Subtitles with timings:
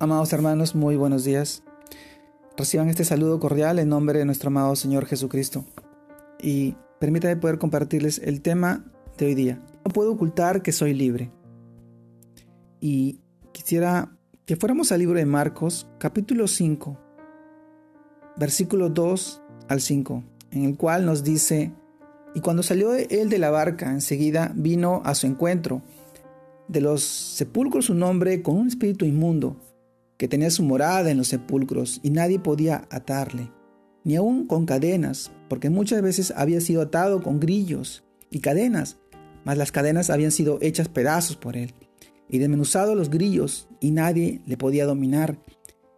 [0.00, 1.62] Amados hermanos, muy buenos días.
[2.56, 5.64] Reciban este saludo cordial en nombre de nuestro amado Señor Jesucristo.
[6.40, 8.84] Y permítanme poder compartirles el tema
[9.16, 9.62] de hoy día.
[9.84, 11.30] No puedo ocultar que soy libre.
[12.80, 13.20] Y
[13.52, 14.10] quisiera
[14.46, 16.98] que fuéramos al libro de Marcos, capítulo 5,
[18.36, 21.72] versículo 2 al 5, en el cual nos dice,
[22.34, 25.82] y cuando salió él de la barca, enseguida vino a su encuentro
[26.66, 29.56] de los sepulcros un hombre con un espíritu inmundo,
[30.16, 33.50] que tenía su morada en los sepulcros y nadie podía atarle,
[34.04, 38.98] ni aun con cadenas, porque muchas veces había sido atado con grillos y cadenas,
[39.44, 41.74] mas las cadenas habían sido hechas pedazos por él,
[42.28, 45.38] y desmenuzado los grillos, y nadie le podía dominar.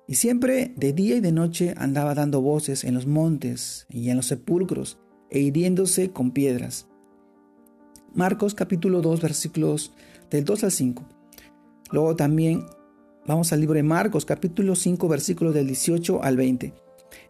[0.09, 4.17] Y siempre de día y de noche andaba dando voces en los montes y en
[4.17, 4.99] los sepulcros,
[5.31, 6.87] e hiriéndose con piedras.
[8.15, 9.93] Marcos capítulo 2 versículos
[10.31, 11.05] del 2 al 5.
[11.91, 12.65] Luego también
[13.27, 16.73] vamos al libro de Marcos capítulo 5 versículos del 18 al 20,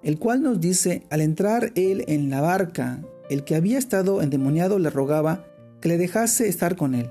[0.02, 4.78] el cual nos dice, al entrar él en la barca, el que había estado endemoniado
[4.78, 5.46] le rogaba
[5.80, 7.10] que le dejase estar con él.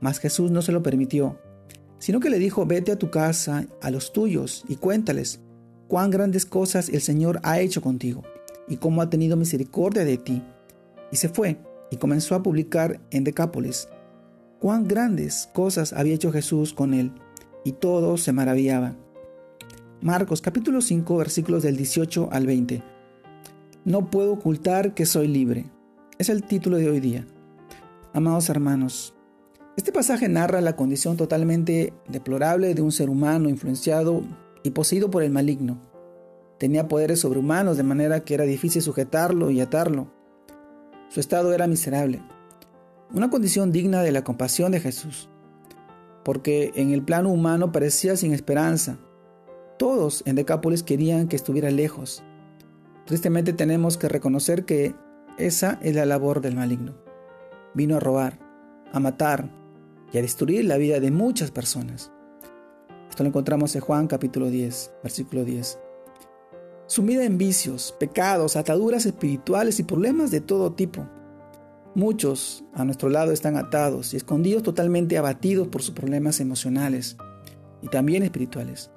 [0.00, 1.38] Mas Jesús no se lo permitió,
[1.98, 5.40] sino que le dijo, vete a tu casa, a los tuyos, y cuéntales
[5.86, 8.24] cuán grandes cosas el Señor ha hecho contigo,
[8.68, 10.42] y cómo ha tenido misericordia de ti.
[11.10, 11.58] Y se fue,
[11.90, 13.88] y comenzó a publicar en Decápolis
[14.58, 17.12] cuán grandes cosas había hecho Jesús con él,
[17.64, 18.96] y todos se maravillaban.
[20.00, 22.82] Marcos capítulo 5 versículos del 18 al 20.
[23.84, 25.70] No puedo ocultar que soy libre.
[26.18, 27.26] Es el título de hoy día.
[28.12, 29.14] Amados hermanos,
[29.76, 34.22] este pasaje narra la condición totalmente deplorable de un ser humano influenciado
[34.62, 35.78] y poseído por el maligno.
[36.58, 40.08] Tenía poderes sobrehumanos de manera que era difícil sujetarlo y atarlo.
[41.08, 42.20] Su estado era miserable
[43.12, 45.30] una condición digna de la compasión de Jesús,
[46.24, 48.98] porque en el plano humano parecía sin esperanza.
[49.78, 52.22] Todos en Decápolis querían que estuviera lejos.
[53.06, 54.94] Tristemente tenemos que reconocer que
[55.38, 56.94] esa es la labor del maligno.
[57.74, 58.38] Vino a robar,
[58.92, 59.50] a matar
[60.12, 62.10] y a destruir la vida de muchas personas.
[63.08, 65.78] Esto lo encontramos en Juan capítulo 10, versículo 10.
[66.86, 71.06] Sumida en vicios, pecados, ataduras espirituales y problemas de todo tipo.
[71.94, 77.16] Muchos a nuestro lado están atados y escondidos totalmente abatidos por sus problemas emocionales
[77.82, 78.90] y también espirituales.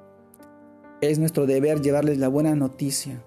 [1.02, 3.24] Es nuestro deber llevarles la buena noticia,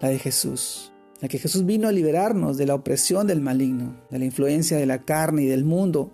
[0.00, 4.18] la de Jesús, la que Jesús vino a liberarnos de la opresión del maligno, de
[4.18, 6.12] la influencia de la carne y del mundo,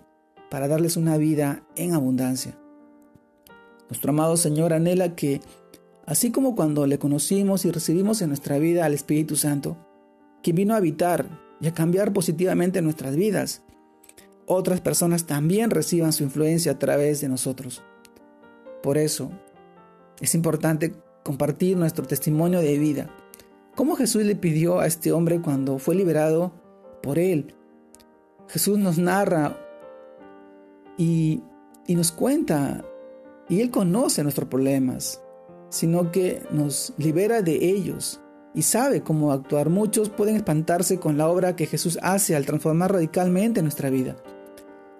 [0.49, 2.57] para darles una vida en abundancia.
[3.89, 5.41] Nuestro amado Señor anhela que,
[6.05, 9.77] así como cuando le conocimos y recibimos en nuestra vida al Espíritu Santo,
[10.41, 13.61] que vino a habitar y a cambiar positivamente nuestras vidas.
[14.45, 17.83] Otras personas también reciban su influencia a través de nosotros.
[18.83, 19.31] Por eso,
[20.21, 20.93] es importante
[21.23, 23.09] compartir nuestro testimonio de vida.
[23.75, 26.53] ¿Cómo Jesús le pidió a este hombre cuando fue liberado
[27.01, 27.55] por él?
[28.47, 29.57] Jesús nos narra
[30.97, 31.41] y,
[31.87, 32.85] y nos cuenta,
[33.49, 35.21] y Él conoce nuestros problemas,
[35.69, 38.21] sino que nos libera de ellos
[38.55, 39.69] y sabe cómo actuar.
[39.69, 44.15] Muchos pueden espantarse con la obra que Jesús hace al transformar radicalmente nuestra vida.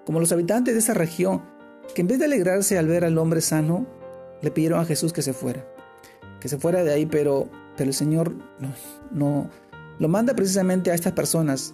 [0.06, 1.42] Como los habitantes de esa región,
[1.96, 3.88] que en vez de alegrarse al ver al hombre sano,
[4.42, 5.66] le pidieron a Jesús que se fuera.
[6.42, 8.70] Que se fuera de ahí, pero, pero el Señor no,
[9.12, 9.50] no
[9.98, 11.74] lo manda precisamente a estas personas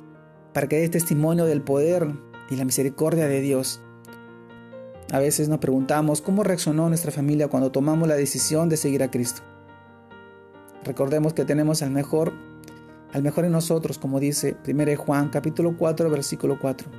[0.54, 2.08] para que dé testimonio del poder
[2.52, 3.82] y la misericordia de Dios.
[5.12, 9.10] A veces nos preguntamos cómo reaccionó nuestra familia cuando tomamos la decisión de seguir a
[9.10, 9.42] Cristo.
[10.84, 12.34] Recordemos que tenemos al mejor,
[13.14, 16.90] al mejor en nosotros, como dice 1 Juan capítulo 4 versículo 4.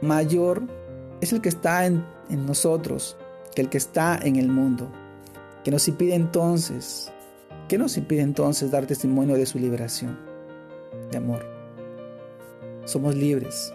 [0.00, 0.62] Mayor
[1.20, 3.16] es el que está en, nosotros
[3.54, 4.90] que el que está en el mundo.
[5.64, 7.12] Que nos impide entonces,
[7.68, 10.18] ¿qué nos impide entonces dar testimonio de su liberación,
[11.10, 11.44] de amor?
[12.84, 13.74] Somos libres.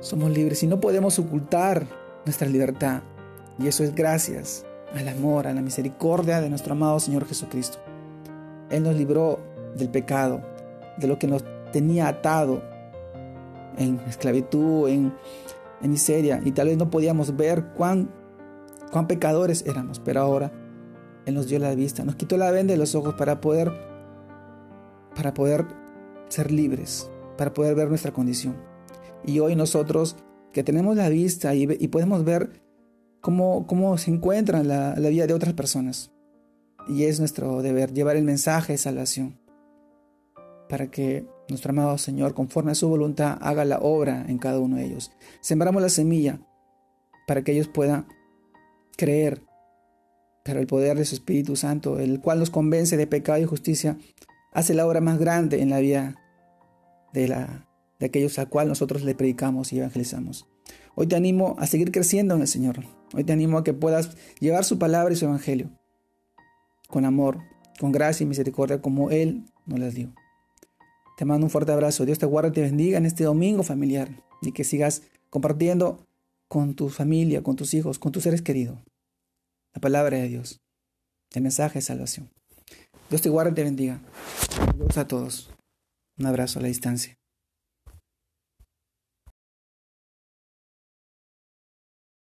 [0.00, 1.86] Somos libres y no podemos ocultar
[2.24, 3.02] nuestra libertad.
[3.58, 7.78] Y eso es gracias al amor, a la misericordia de nuestro amado Señor Jesucristo.
[8.70, 9.38] Él nos libró
[9.76, 10.42] del pecado,
[10.98, 12.62] de lo que nos tenía atado
[13.78, 15.12] en esclavitud, en,
[15.80, 18.08] miseria, y tal vez no podíamos ver cuán,
[18.92, 20.52] cuán pecadores éramos, pero ahora
[21.26, 23.72] Él nos dio la vista, nos quitó la venda de los ojos para poder,
[25.16, 25.66] para poder
[26.28, 28.54] ser libres, para poder ver nuestra condición.
[29.24, 30.16] Y hoy nosotros
[30.52, 32.61] que tenemos la vista y podemos ver
[33.22, 36.12] cómo, cómo se encuentra la, la vida de otras personas.
[36.88, 39.38] Y es nuestro deber llevar el mensaje de salvación
[40.68, 44.76] para que nuestro amado Señor, conforme a su voluntad, haga la obra en cada uno
[44.76, 45.10] de ellos.
[45.40, 46.40] Sembramos la semilla
[47.26, 48.06] para que ellos puedan
[48.98, 49.42] creer
[50.44, 53.96] pero el poder de su Espíritu Santo, el cual nos convence de pecado y justicia,
[54.52, 56.16] hace la obra más grande en la vida
[57.12, 57.68] de, la,
[58.00, 60.48] de aquellos a cual nosotros le predicamos y evangelizamos.
[60.94, 62.84] Hoy te animo a seguir creciendo en el Señor.
[63.14, 65.70] Hoy te animo a que puedas llevar su palabra y su evangelio
[66.88, 67.38] con amor,
[67.80, 70.12] con gracia y misericordia como Él nos las dio.
[71.16, 72.04] Te mando un fuerte abrazo.
[72.04, 76.06] Dios te guarde y te bendiga en este domingo familiar y que sigas compartiendo
[76.48, 78.78] con tu familia, con tus hijos, con tus seres queridos
[79.74, 80.60] la palabra de Dios,
[81.32, 82.30] el mensaje de salvación.
[83.08, 84.00] Dios te guarde y te bendiga.
[84.50, 85.50] Saludos a todos.
[86.18, 87.16] Un abrazo a la distancia.